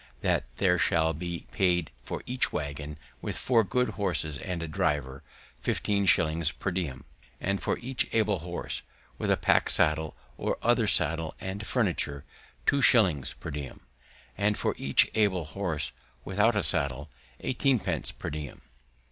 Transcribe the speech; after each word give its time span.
That 0.21 0.45
there 0.55 0.79
shall 0.79 1.13
be 1.13 1.45
paid 1.51 1.91
for 2.01 2.23
each 2.25 2.51
waggon, 2.51 2.97
with 3.21 3.37
four 3.37 3.63
good 3.63 3.89
horses 3.89 4.39
and 4.39 4.63
a 4.63 4.67
driver, 4.67 5.21
fifteen 5.59 6.07
shillings 6.07 6.51
per 6.51 6.71
diem; 6.71 7.05
and 7.39 7.61
for 7.61 7.77
each 7.77 8.07
able 8.11 8.39
horse 8.39 8.81
with 9.19 9.29
a 9.29 9.37
pack 9.37 9.69
saddle, 9.69 10.15
or 10.39 10.57
other 10.63 10.87
saddle 10.87 11.35
and 11.39 11.63
furniture, 11.67 12.25
two 12.65 12.81
shillings 12.81 13.33
per 13.33 13.51
diem; 13.51 13.81
and 14.35 14.57
for 14.57 14.73
each 14.75 15.07
able 15.13 15.45
horse 15.45 15.91
without 16.25 16.55
a 16.55 16.63
saddle, 16.63 17.11
eighteen 17.41 17.77
pence 17.77 18.11
per 18.11 18.31
diem. 18.31 18.61